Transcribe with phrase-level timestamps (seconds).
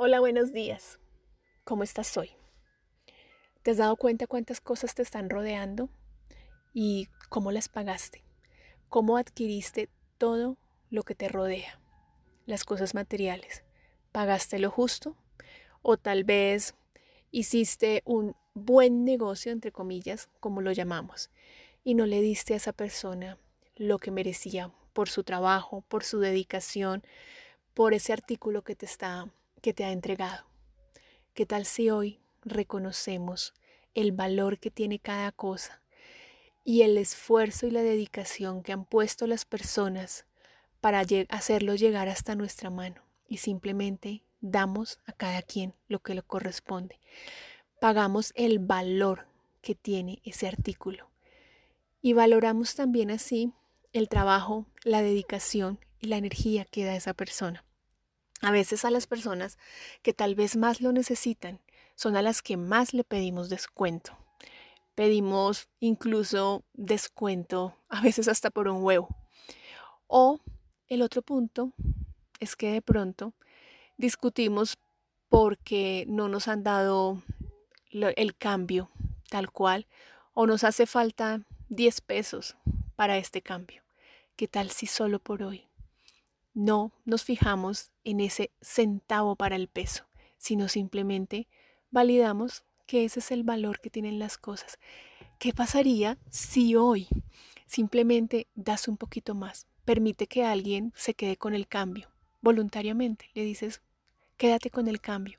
[0.00, 1.00] Hola, buenos días.
[1.64, 2.30] ¿Cómo estás hoy?
[3.64, 5.88] ¿Te has dado cuenta cuántas cosas te están rodeando
[6.72, 8.22] y cómo las pagaste?
[8.88, 10.56] ¿Cómo adquiriste todo
[10.88, 11.80] lo que te rodea?
[12.46, 13.64] Las cosas materiales.
[14.12, 15.16] ¿Pagaste lo justo?
[15.82, 16.76] ¿O tal vez
[17.32, 21.28] hiciste un buen negocio, entre comillas, como lo llamamos,
[21.82, 23.36] y no le diste a esa persona
[23.74, 27.02] lo que merecía por su trabajo, por su dedicación,
[27.74, 29.26] por ese artículo que te está
[29.58, 30.46] que te ha entregado.
[31.34, 33.54] ¿Qué tal si hoy reconocemos
[33.94, 35.82] el valor que tiene cada cosa
[36.64, 40.26] y el esfuerzo y la dedicación que han puesto las personas
[40.80, 46.22] para hacerlo llegar hasta nuestra mano y simplemente damos a cada quien lo que le
[46.22, 46.98] corresponde?
[47.80, 49.26] Pagamos el valor
[49.60, 51.10] que tiene ese artículo
[52.00, 53.52] y valoramos también así
[53.92, 57.64] el trabajo, la dedicación y la energía que da esa persona.
[58.40, 59.58] A veces a las personas
[60.02, 61.60] que tal vez más lo necesitan
[61.96, 64.16] son a las que más le pedimos descuento.
[64.94, 69.08] Pedimos incluso descuento, a veces hasta por un huevo.
[70.06, 70.40] O
[70.86, 71.72] el otro punto
[72.40, 73.34] es que de pronto
[73.96, 74.78] discutimos
[75.28, 77.22] porque no nos han dado
[77.90, 78.90] el cambio
[79.28, 79.86] tal cual
[80.32, 82.56] o nos hace falta 10 pesos
[82.96, 83.82] para este cambio.
[84.36, 85.67] ¿Qué tal si solo por hoy
[86.58, 91.46] no nos fijamos en ese centavo para el peso, sino simplemente
[91.92, 94.80] validamos que ese es el valor que tienen las cosas.
[95.38, 97.06] ¿Qué pasaría si hoy
[97.66, 99.68] simplemente das un poquito más?
[99.84, 102.08] Permite que alguien se quede con el cambio.
[102.40, 103.80] Voluntariamente le dices,
[104.36, 105.38] quédate con el cambio.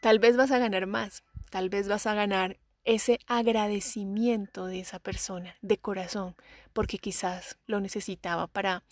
[0.00, 4.98] Tal vez vas a ganar más, tal vez vas a ganar ese agradecimiento de esa
[4.98, 6.34] persona de corazón,
[6.72, 8.82] porque quizás lo necesitaba para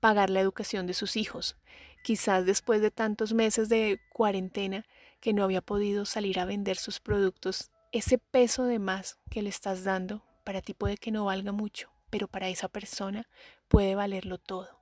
[0.00, 1.56] pagar la educación de sus hijos.
[2.02, 4.86] Quizás después de tantos meses de cuarentena
[5.20, 9.50] que no había podido salir a vender sus productos, ese peso de más que le
[9.50, 13.28] estás dando para ti puede que no valga mucho, pero para esa persona
[13.68, 14.80] puede valerlo todo.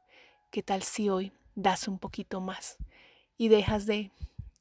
[0.51, 2.79] ¿Qué tal si hoy das un poquito más
[3.37, 4.13] y dejas de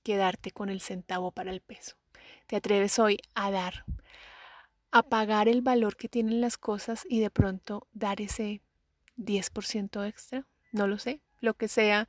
[0.03, 1.95] quedarte con el centavo para el peso?
[2.47, 3.85] Te atreves hoy a dar,
[4.91, 8.61] a pagar el valor que tienen las cosas y de pronto dar ese
[9.17, 12.07] 10% extra, no lo sé, lo que sea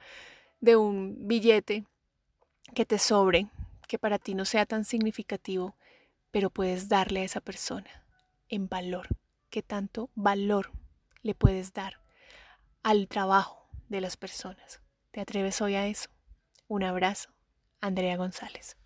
[0.61, 1.85] de un billete
[2.75, 3.49] que te sobre,
[3.87, 5.77] que para ti no sea tan significativo,
[6.31, 8.05] pero puedes darle a esa persona
[8.49, 9.09] en valor.
[9.51, 10.73] ¿Qué tanto valor
[11.23, 12.03] le puedes dar
[12.83, 14.83] al trabajo de las personas?
[15.11, 16.11] ¿Te atreves hoy a eso?
[16.67, 17.31] Un abrazo,
[17.81, 18.77] Andrea González.